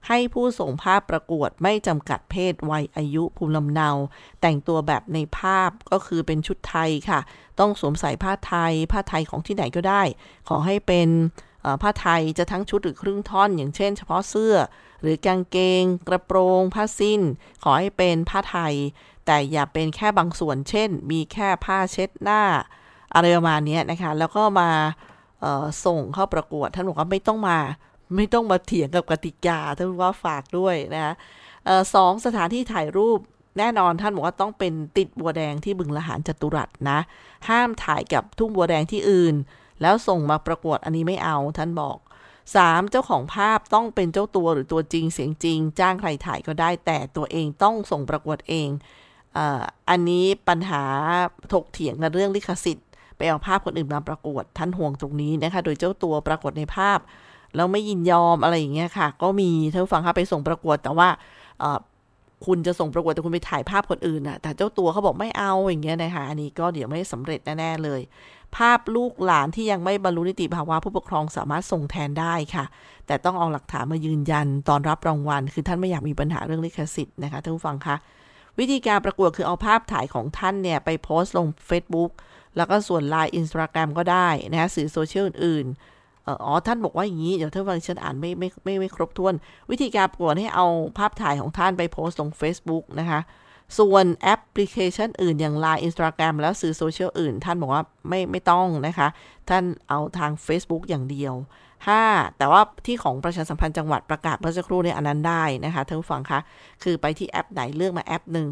[0.08, 3.90] ให้ผู้ส่งภาพประกวดไม่จำกัดเพศวัยอายุภูมิลำเนา
[4.42, 7.20] แต่งตัวแบบในภาพก็คือเป็นชุดไทยค่ะ
[7.60, 10.02] ต้องสวมใส่ผ้าไทย ผ้าไทยของที่ไหนก็ได้
[10.50, 11.10] ขอให้เป็น
[11.82, 14.56] ผ้าไทยจะทั้งชุดหรือครึ่งท่อน อย่างเช่นเฉพาะเสื้อ
[15.02, 17.22] หรือกางเกง กระโปรง ผ้าสิ้น
[17.64, 18.76] ขอให้เป็นผ้าไทย
[19.26, 22.42] แต่อย่าเป็นแค่บางส่วน เช่น มีแค่ผ้าเช็ดหน้า
[23.14, 24.70] อะไรประมาณนี้นะคะ แล้วก็มา
[25.86, 27.60] ส่งเข้าประกวด ท่านบอกว่าไม่ต้องมา
[28.16, 31.14] ไม่ต้องมาเถียงกับกติกาท่านว่าฝากด้วยนะคะ
[31.66, 33.20] เอ่อสองสถานที่ถ่ายรูป
[33.58, 37.00] แน่นอนท่านบอกว่าต้องเป็นติดบัวแดงที่บึงละหารจตุรัสนะ
[37.50, 39.36] ห้ามถ่ายกับทุ่งบัวแดงที่อื่น
[39.82, 41.98] แล้วส่งมาประกวดอันนี้ไม่เอาท่านบอก
[42.44, 42.92] 3.
[42.92, 48.70] เจ้าของภาพต้องเป็นเจ้าตัวหรือตัวจริงเสียงจริง จ้างใครถ่ายก็ได้แต่ตัวเองต้องส่งประกวดเอง
[49.38, 50.84] อ,อ,อันนี้ปัญหา
[51.54, 52.88] ถกเถียงกันเรื่องลิขสิทธิ์
[53.22, 57.00] ไปเอาภาพคนอื่นมาประกวดท่านห่วงตรงนี้นะคะ โดยเจ้าตัวปรากฏในภาพ
[57.56, 61.10] แล้วไม่ยินยอมอะไรอย่างเงี้ยค่ะ ก็มีท่านผู้ฟังคะไปส่งประกวด แต่ว่า
[62.46, 68.02] คุณจะส่งประกวดแต่คุณไปถ่ายภาพคนอื่นน่ะ แต่เจ้าตัวเขาบอกไม่เอาอย่างเงี้ยนะคะ อันนี้ก็เดี๋ยวไม่สำเร็จแน่ๆเลย
[68.58, 72.66] ภาพลูกหลานที่ยังไม่บรรลุนิติภาวะผู้ปกครองสามารถส่งแทนได้ค่ะ
[73.08, 77.96] แต่ต้องเอาหลักฐานมายืนยันตอนรับรางวัล คือท่านไม่อยากมีปัญหาเรื่องลิขสิทธิ์นะคะท่านผู้ฟังคะ
[78.60, 82.12] วิธีการประกวดคือเอาภาพถ่ายของท่านเนี่ยไปโพสต์ลง Facebook
[82.58, 85.68] แล้วก็ส่วน Line Instagram ก็ได้นะคะสื่อโซเชียลอื่น
[86.46, 89.34] อ๋อ ท่านบอกว่าอย่างนี้ เดี๋ยวท่านฟังฉันอ่านไม่ไม่ไม่ไม่ครบถ้วน
[89.72, 90.66] วิธีการประกวดให้เอา
[90.98, 93.20] ภาพถ่ายของท่านไปโพสต์ลง Facebook นะคะ
[93.80, 99.08] ส่วนแอปพลิเคชันอื่นอย่าง Line Instagram แล้วสื่อโซเชียลอื่น ท่านบอกว่าไม่ไม่ต้องนะคะ
[99.50, 101.34] ท่านเอาทาง Facebook อย่างเดียว
[101.86, 102.38] 5.
[102.38, 106.40] แต่ว่าที่ของประชาสัมพันธ์จังหวัดประกาศเมื่อสักครู่เนี่ยอันนั้นได้นะคะท่านผู้ฟังคะ
[106.84, 108.48] คือไปที่แอปไหนเลือกมาแอปหนึ่ง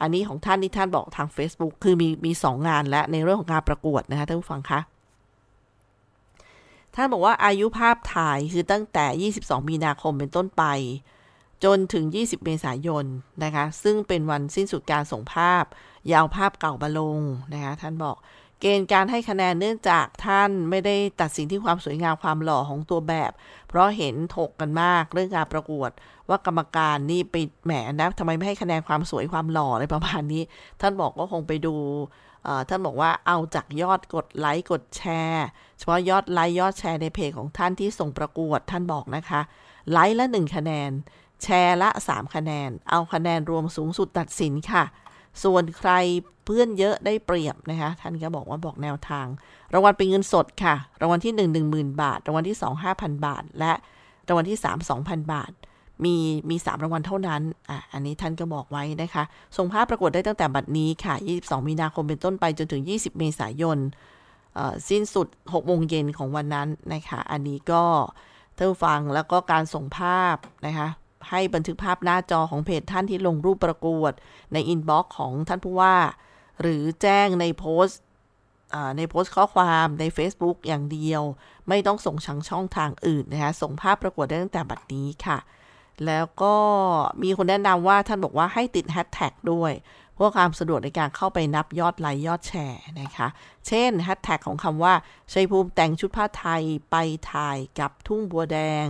[0.00, 4.80] อันนี้ของท่านที่ท่านบอกทาง Facebook คือมีมีสองงานและในเรื่องของการประกวดนะคะท่านผู้ฟังคะ
[6.94, 10.64] ท่านบอกว่าอายุภาพถ่ายคือตั้งแต่ 22 มีนาคมเป็นต้นไป
[11.64, 13.04] จนถึง 20 เมษายน
[13.44, 15.64] นะคะ ซึ่งเป็นวันสิ้นสุดการส่งภาพ
[16.12, 17.20] ยาวภาพเก่ามาลง
[17.54, 18.16] นะคะท่านบอก
[18.60, 23.32] เกณฑ์การให้คะแนนเนื่องจากท่านไม่ได้ตัดสินที่ความสวยงามความหล่อของตัวแบบ
[23.68, 25.90] เพราะเห็นถกกันมากเรื่องการประกวด
[26.28, 30.42] ว่ากรรมการนี่ไปแหมนะทำไมไม่ให้คะแนนความสวยความหล่ออะไรประมาณนี้
[30.80, 31.74] ท่านบอกก็คงไปดู
[32.68, 35.46] ท่านบอกว่าเอาจากยอดกดไลค์กดแชร์
[35.78, 39.40] เฉพาะยอดไลค์ยอดแชร์ในเพจของท่านที่ส่งประกวดท่านบอกนะคะ
[39.90, 40.90] ไลค์ละ 1 คะแนน
[41.42, 44.84] แชร์ละ 3 คะแนน เอาคะแนนรวมสูงสุดตัดสินค่ะ
[45.44, 45.90] ส่วนใคร
[46.44, 49.26] เพื่อนเยอะได้เปรียบนะคะ ท่านก็บอกว่าบอกแนวทาง
[49.72, 53.72] รางวัลเป็นเงินสดค่ะ รางวัลที่ 1 10,000 บาท รางวัลที่ 2 5,000 บาท และ
[54.28, 55.52] รางวัลที่ 3 2,000 บาท
[56.04, 56.16] มี
[56.50, 59.24] มี 3 รางวัลเท่านั้น อะ อันนี้ท่านก็บอกไว้นะคะ
[59.56, 63.78] ส่งภาพประกวดได้ตั้งแต่บัดนี้ค่ะ 22 มีนาคมเป็นต้นไปจนถึง 20 เมษายน
[64.88, 70.36] สิ้นสุด6โมงเย็นของวันนั้นนะคะ อันนี้ก็ท่านฟังแล้วก็การส่งภาพ
[70.66, 70.88] นะคะ
[71.30, 74.12] ให้บันทึกภาพหน้าจอของเพจท่านที่ลงรูปประกวด
[74.52, 75.96] ใน inbox ของท่านผู้ว่า
[76.60, 78.00] หรือแจ้งในโพสต์
[78.96, 81.22] ในโพสต์ข้อความใน Facebook อย่างเดียว
[81.68, 85.38] ไม่ต้องส่งชังช่องทางอื่นนะคะส่งภาพประกวดได้ตั้งแต่บัดนี้ค่ะ
[86.06, 86.54] แล้วก็
[87.22, 89.72] มีคนแนะนำว่าท่านบอกว่าให้ติดแฮชแท็กด้วย
[90.14, 93.28] เพื่อความสะดวกในการเข้าไปนับยอดไลค์ยอดแชร์นะคะ
[93.66, 94.94] เช่นแฮชแท็กของคำว่า
[95.32, 96.96] ชัยภูมิแต่งชุดผ้าไทยไป
[97.32, 98.86] ถ่ายกับทุ่งบัวแดง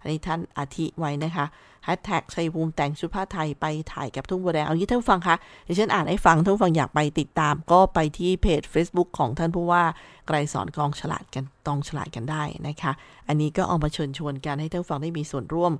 [0.00, 1.46] อันนี้ท่านอาทิไว้นะคะ
[1.84, 9.82] แฮชแท็กชัยภูมิแต่งชุดผ้าไทยไปถ่ายกับทุ่งบัวแดงเอางี้ท่านผู้ฟังคะเดี๋ยวฉันอ่านให้ฟังท่านฟังอยากไปติดตาม ก็ไปที่เพจ Facebook ของท่านผู้ว่า
[10.26, 12.92] ไกรสอนกองฉลาดกันตองฉลาดกันได้นะคะ
[13.28, 15.72] อันนี้ก็เอามาเชิญชวนกันให้ท่านผู้ฟังได้มีส่วนร่วม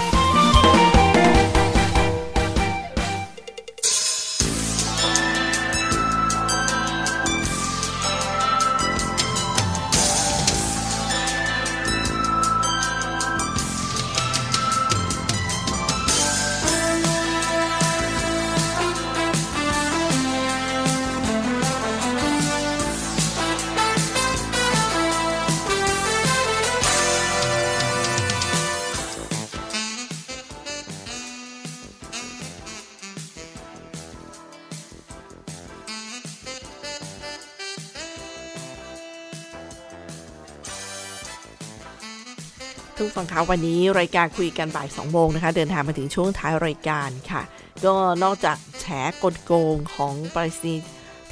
[43.51, 47.41] วันนี้รายการคุยกันบ่าย2โมงนะคะ เดินทางมาถึงช่วงท้ายรายการค่ะ
[47.85, 48.85] ก็นอกจากแฉ
[49.23, 50.83] กลโกงของปรษณีย์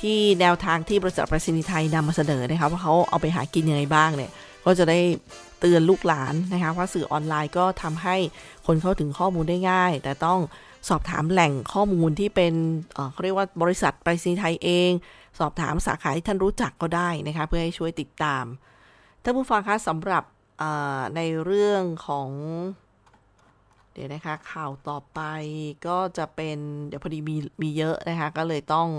[0.02, 4.32] ที่แนวทางที่บริษัทปรษณีย์ไทยนำมาเสนอนะคะว่าเขาเอาไปหากินยังไงบ้างเนี่ย
[4.66, 5.00] ก็จะได้
[5.60, 8.16] เตือนลูกหลานนะคะว่าสื่อออนไลน์ก็ทำให้
[8.66, 10.40] คนเข้าถึงข้อมูลได้ง่าย แต่ต้อง
[10.90, 12.54] สอบถามแหล่งข้อมูลที่เป็น
[13.12, 14.92] เขาเรียกว่าบริษัทไปรษณีย์ไทยเอง
[15.40, 18.44] สอบถามสาขาที่ท่านรู้จักก็ได้นะคะเพื่อให้ช่วยติดตาม
[19.24, 20.24] ท่านผู้ฟังคะสำหรับ
[21.16, 22.30] ในเรื่องของ
[23.94, 25.20] เดี๋ยวนะคะ ข่าวต่อไป
[25.88, 28.90] ก็จะเป็น เดี๋ยวพอดีมีมีเยอะนะคะ ก็เลยต้อง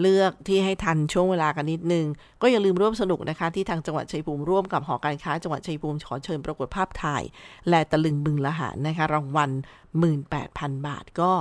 [0.00, 2.06] เลือกที่ให้ทันช่วงเวลากันนิดนึง
[2.42, 7.22] ก็อย่าลืมร่วมสนุกนะคะ ที่ทางจังหวัดชัยภูมิร่วมกับหอการค้าจังหวัดชัยภูมิขอเชิญประกวดภาพถ่าย
[7.68, 9.50] และตะลึงบึงละหารนะคะ รางวัล
[10.18, 11.32] 18,000 บาทก็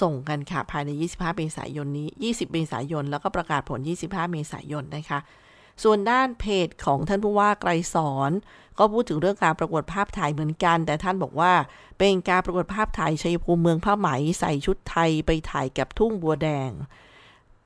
[0.00, 5.18] ส่งกันค่ะ ภายใน 25 เมษายนนี้ 20 เมษายน แล้วก็ประกาศผล 25 เมษายนนะคะ
[5.82, 8.30] ส่วนด้านเพจของท่านผู้ว่าไกรสอน
[8.78, 11.52] ก็พูดถึงเรื่องการประกวดภาพถ่ายเหมือนกัน แต่ท่านบอกว่า
[11.98, 14.08] เป็นการประกวดภาพถ่ายชัยภูมิเมืองผ้าไหม
[14.40, 16.70] ใส่ชุดไทยไปถ่ายกับทุ่งบัวแดง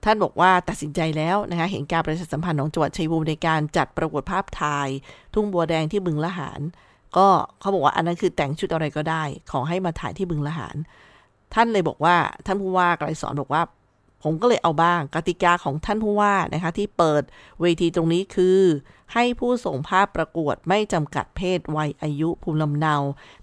[0.05, 4.89] ท่านบอกว่าตัดสินใจแล้วนะคะเห็นการประชาสัมพันธ์ของจังหวัดชัยภูมิในการจัดประกวดภาพถ่าย
[5.35, 6.61] ทุ่งบัวแดงที่บึงละหาร
[7.17, 7.29] ก็
[7.61, 10.77] เขาบอกว่าอันนั้นคือแต่งชุดอะไรก็ได้ ขอให้มาถ่ายที่บึงละหาร
[11.55, 12.17] ท่านเลยบอกว่า
[12.47, 13.63] ท่านผู้ว่าไกรสอนบอกว่า
[14.23, 17.23] ผมก็เลยเอาบ้างกติกาของท่านผู้ว่านะคะที่เปิด
[17.61, 18.59] เวทีตรงนี้คือ
[19.15, 22.95] ให้ผู้ส่งภาพประกวดไม่จำกัดเพศวัยอายุภูมิลำเนา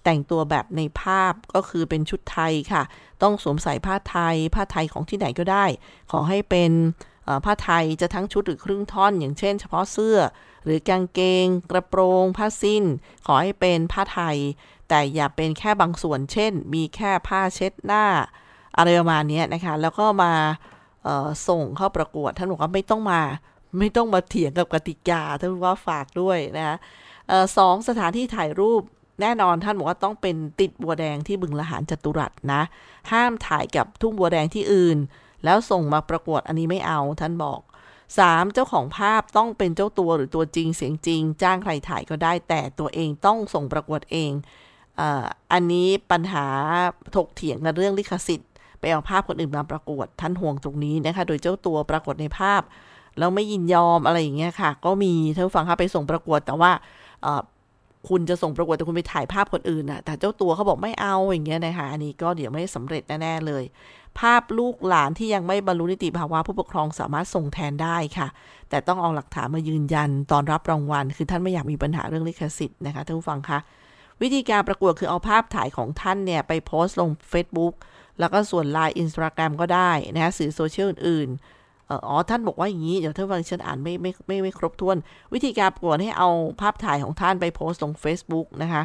[0.04, 2.84] แต่งตัวแบบในภาพก็คือเป็นชุดไทยค่ะ
[3.22, 5.66] ต้องสวมใส่ผ้าไทย ผ้าไทยของที่ไหนก็ได้
[6.12, 6.72] ขอให้เป็น
[7.46, 10.18] ผ้าไทยจะทั้งชุดหรือครึ่งท่อน อย่างเช่น เฉพาะเสื้อ
[10.64, 12.84] หรือกางเกง กระโปรง ผ้าสิ้น
[13.26, 14.38] ขอให้เป็นผ้าไทย
[14.90, 18.06] แต่อย่าเป็นแค่บางส่วน เช่น มีแค่ผ้าเช็ดหน้า
[18.78, 20.34] อะไรประมาณนี้นะคะ แล้วก็มา
[21.48, 23.22] ส่งเข้าประกวดท่านบอกว่าไม่ต้องมา
[23.80, 26.76] ไม่ต้องมาเถียงกับกติกาท่านผู้ว่าฝากด้วยนะคะ
[27.28, 28.82] เอ่อสองสถานที่ถ่ายรูป
[29.22, 32.62] แน่นอนท่านบอกว่าต้องเป็นติดบัวแดงที่บึงละหารจตุรัสนะ
[33.12, 34.98] ห้ามถ่ายกับทุ่งบัวแดงที่อื่น
[35.46, 37.60] แล้วส่งมาประกวดอันนี้ไม่เอาท่านบอก
[38.08, 38.54] 3.
[38.54, 44.32] เจ้าของภาพต้องเป็นเจ้าตัวหรือตัวจริงเสียงจริง จ้างใครถ่ายก็ได้แต่ตัวเองต้องส่งประกวดเอง
[45.00, 46.46] อ่ออันนี้ปัญหา
[47.16, 52.62] ถกเถียงกันเรื่องลิขสิทธิ์ ไปเอาภาพคนอื่นมาประกวดท่านห่วงตรงนี้นะคะ โดยเจ้าตัวปรากฏในภาพ
[53.18, 56.72] แล้วไม่ยินยอมอะไรอย่างเงี้ยค่ะ ก็มีท่านผู้ฟังคะไปส่งประกวด แต่ว่า
[58.10, 63.64] คุณจะส่งประกวดแต่คุณไปถ่ายภาพคนอื่นน่ะ แต่เจ้าตัวเขาบอกไม่เอาอย่างเงี้ยนะคะ อันนี้ก็เดี๋ยวไม่สำเร็จแน่ๆเลย
[64.20, 68.28] ภาพลูกหลานที่ยังไม่บรรลุนิติภาวะผู้ปกครองสามารถส่งแทนได้ค่ะ
[68.70, 73.60] แต่ต้องเอาหลักฐานมายืนยันตอนรับรางวัล คือท่านไม่อยากมีปัญหาเรื่องลิขสิทธิ์นะคะท่านผู้ฟังคะ
[74.22, 77.74] วิธีการประกวดคือเอาภาพถ่ายของท่านเนี่ยไปโพสต์ลง Facebook
[78.20, 81.30] แล้วก็ส่วน Line Instagram ก็ได้นะคะสื่อโซเชียลอื่น
[81.90, 84.98] อ๋อท่านบอกว่าอย่างนี้เดี๋ยวท่านฟังฉันอ่านไม่ไม่ไม่ไม่ครบถ้วน
[85.34, 86.30] วิธีการประกวดให้เอา
[86.62, 88.84] ภาพถ่ายของท่านไปโพสต์ลง Facebook นะคะ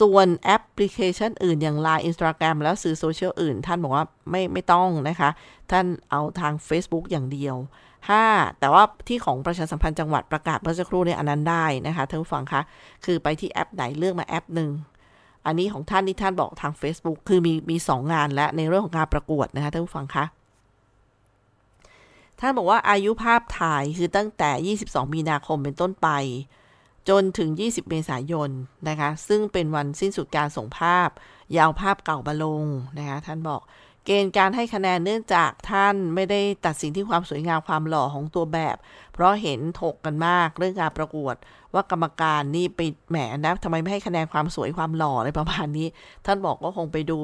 [0.00, 5.30] ส่วนแอปพลิเคชันอื่นอย่าง Line Instagram แล้วสื่อโซเชียลอื่น ท่านบอกว่าไม่ไม่ต้องนะคะ
[5.70, 7.56] ท่านเอาทาง Facebook อย่างเดียว
[8.08, 8.60] 5.
[8.60, 12.62] แต่ว่าที่ของประชาสัมพันธ์จังหวัดประกาศเมื่อสักครู่เนี่ยอันนั้นได้นะคะท่านผู้ฟังคะ
[13.04, 14.70] คือไปที่แอปไหนเลือกมาแอปหนึ่ง
[15.46, 20.24] อันนี้ของท่านที่ท่านบอกทาง Facebook คือมีมีสองงานและในเรื่องของการประกวดนะคะท่านผู้ฟังคะ
[22.40, 26.08] ท่านบอกว่าอายุภาพถ่ายคือตั้งแต่ 22 มีนาคมเป็นต้นไป
[27.08, 28.50] จนถึง 20 เมษายน
[28.88, 31.08] นะคะ ซึ่งเป็นวันสิ้นสุดการส่งภาพ
[31.56, 32.64] ยาวภาพเก่ามาลง
[32.98, 33.60] นะคะท่านบอก
[34.04, 38.76] เกณฑ์การให้คะแนนเนื่องจากท่านไม่ได้ตัดสินที่ความสวยงามความหล่อของตัวแบบ
[39.12, 41.34] เพราะเห็นถกกันมากเรื่องการประกวด
[41.74, 45.88] ว่ากรรมการนี่ไปแหมนะทำไมไม่ให้คะแนนความสวยความหล่ออะไรประมาณนี้
[46.26, 47.20] ท่านบอกก็คงไปดู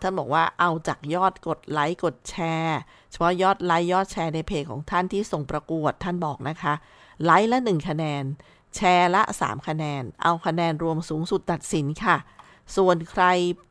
[0.00, 2.78] ท่านบอกว่าเอาจากยอดกดไลค์กดแชร์
[3.10, 6.74] เฉพาะยอดไลค์ยอดแชร์ในเพจของท่านที่ส่งประกวดท่านบอกนะคะ
[7.24, 8.24] ไลค์ละ 1 คะแนน
[8.76, 12.16] แชร์ละ 3 คะแนน เอาคะแนนรวมสูงสุดตัดสินค่ะ
[12.76, 13.24] ส่วนใคร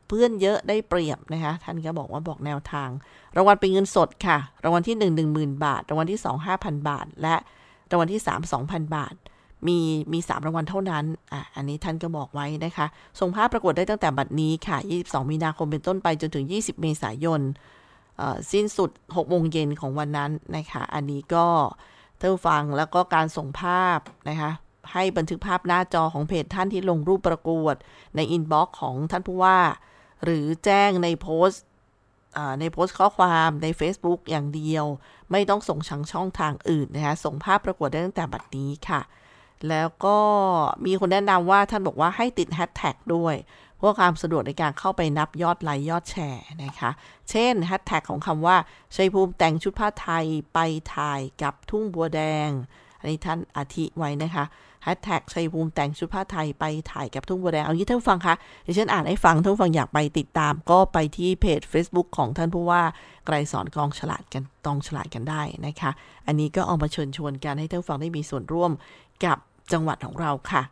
[0.08, 2.88] เพื่อนเยอะได้เปรียบนะคะ ท่านก็บอกว่าบอกแนวทาง
[3.36, 7.36] รางวัลเป็นเงินสดค่ะ รางวัลที่ 1 10,000 บาท รางวัลที่ 2 5,000 บาท และ
[7.90, 9.14] รางวัลที่ 3 2,000 บาท
[9.68, 9.78] มี
[10.12, 12.86] มี 3 รางวัลเท่านั้น อะ อันนี้ท่านก็บอกไว้นะคะ
[13.20, 17.40] ส่งภาพประกวดได้ตั้งแต่บัดนี้ค่ะ 22 มีนาคมเป็นต้นไปจนถึง 20 เมษายน
[18.52, 21.46] สิ้นสุด 6 โมงเย็นของวันนั้นนะคะ อันนี้ก็
[22.20, 23.98] ท่านฟังแล้วก็การส่งภาพ
[24.28, 24.50] นะคะ
[24.92, 27.74] ให้บันทึกภาพหน้าจอของเพจท่านที่ลงรูปประกวด
[28.16, 29.58] ในอินบ็อกซ์ของท่านผู้ว่า
[30.24, 31.64] หรือแจ้งในโพสต์
[32.60, 34.84] ในโพสต์ข้อความใน Facebook อย่างเดียว
[35.30, 39.00] ไม่ต้องส่งชังช่องทางอื่นนะคะ ส่งภาพประกวดได้ตั้งแต่บัดนี้ค่ะ
[39.68, 40.18] แล้วก็
[40.86, 43.36] มีคนแนะนำว่าท่านบอกว่าให้ติดแฮชแท็กด้วย
[43.78, 46.90] เพื่อความสะดวกในการเข้าไปนับยอดไลค์ยอดแชร์นะคะ
[47.30, 48.56] เช่นแฮชแท็กของคำว่า
[48.94, 50.58] ชัยภูมิแต่งชุดผ้าไทยไป
[50.94, 52.48] ถ่ายกับทุ่งบัวแดง
[52.98, 54.44] อันนี้ท่านอาทิไว้นะคะ
[54.84, 62.82] แฮชแท็กชัยภูมิแต่งชุดผ้าไทยไปถ่ายกับทุ่งบัวแดง เอางี้ท่านฟังคะเดี๋ยวฉันอ่านให้ฟังท่านฟังอยากไปติดตาม ก็ไปที่เพจ Facebook ของท่านผู้ว่า
[63.26, 65.90] ไกรสอนกองฉลาดกันตองฉลาดกันได้นะคะ
[66.26, 68.72] อันนี้ก็เอามาเชิญชวนกันให้ท่านฟังได้มีส่วนร่วม
[69.24, 69.38] กับ
[69.72, 70.62] จังหวัดของเราค่ะ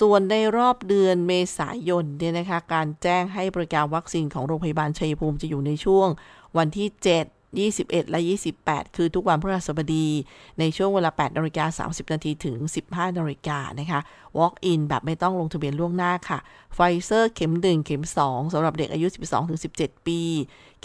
[0.00, 6.08] ส่วนในรอบเดือนเมษายนเนี่ยนะคะ การแจ้งให้บริการวัคซีนของโรงพยาบาลชัยภูมิจะอยู่ในช่วง
[6.56, 6.98] วันที่ 7
[7.66, 8.20] 21 และ
[8.58, 10.08] 28 คือทุกวันพฤหัสบดี
[10.58, 14.00] ในช่วงเวลา8นาฬิกา30 นาทีถึง 15นาฬิกานะคะ
[14.38, 16.38] walk in แบบไม่ต้องลงทะเบียนล่วงหน้าค่ะ
[16.74, 19.06] ไฟเซอร์เข็ม 1 เข็ม 2สำหรับเด็กอายุ
[19.56, 20.20] 12-17 ปี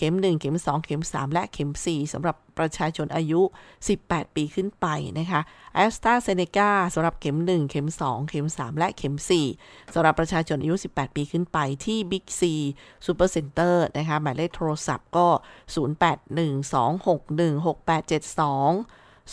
[0.01, 3.41] เข็ม 1 เข็ม 2 เข็ม 3 และเข็ม 4สำหรับประชาชนอายุ
[3.87, 4.87] 18 ปีขึ้นไป
[5.19, 5.41] นะคะ
[5.75, 9.15] แอสตราเซเนกาสำหรับเข็ม 1 เข็ม 2 เข็ม 3 และเข็ม
[9.53, 12.41] 4สำหรับประชาชนอายุ 18 ปีขึ้นไปที่ Big C
[13.05, 15.27] Super Center นะคะหมายเลขโทรศัพท์ก็
[15.75, 15.77] 0812616872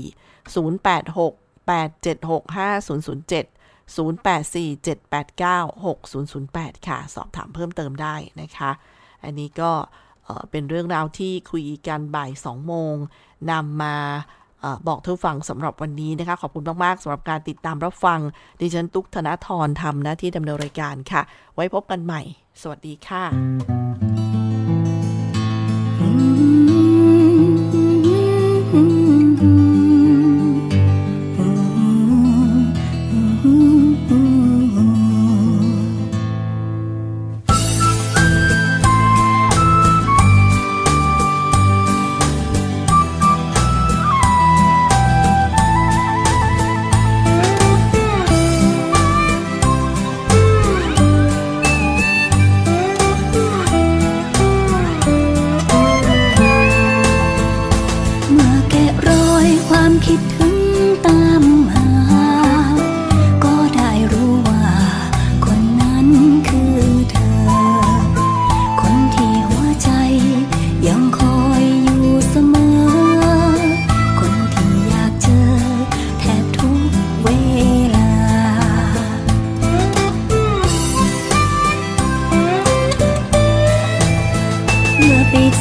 [0.54, 1.34] 086
[1.68, 3.57] 876 5007
[3.96, 8.72] 084 789 6008 ค่ะ สอบถามเพิ่มเติมได้นะคะ
[9.24, 9.72] อันนี้ก็
[10.52, 12.96] เป็นเรื่องราวที่คุยกันบ่าย2โมง
[13.52, 13.96] นำมา
[14.88, 18.20] บอกท่านฟังสำหรับวันนี้นะคะ ขอบคุณมาก ๆสำหรับการติดตามรับฟัง
[18.60, 21.22] ดิฉันตุกธนาธรทำหน้าที่ดำเนินรายการค่ะ
[21.56, 22.22] ไว้พบกันใหม่
[22.62, 23.87] สวัสดีค่ะ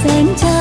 [0.07, 0.56] แสงจัน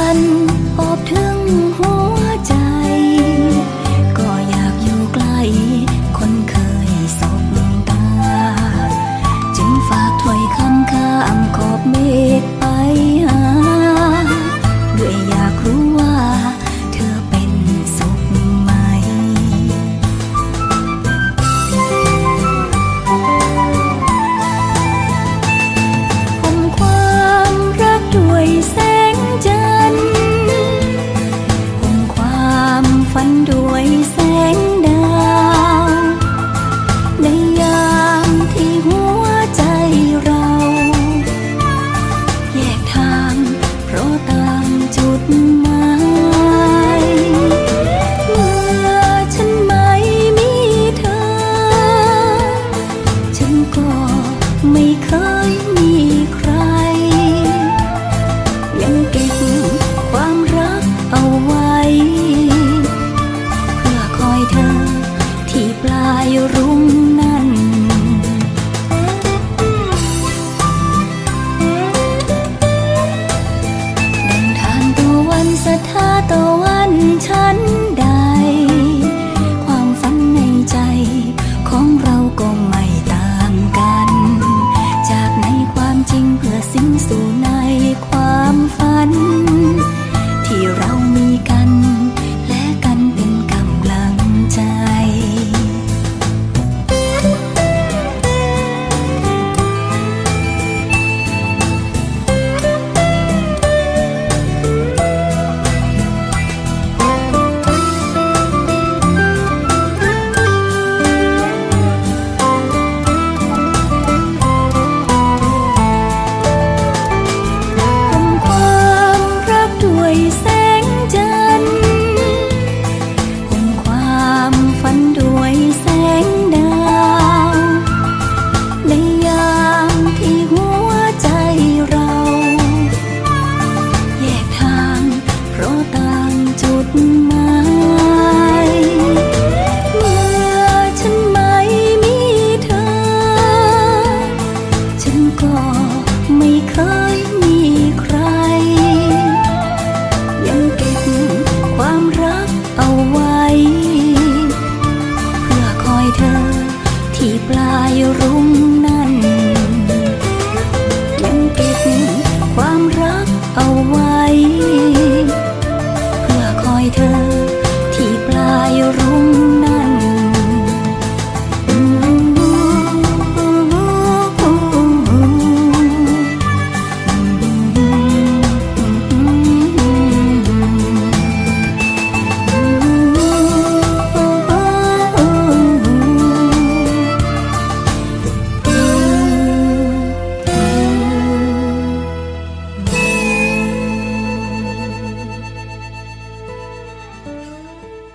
[61.35, 62.24] Hoa